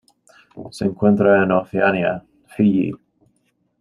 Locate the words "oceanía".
1.51-2.23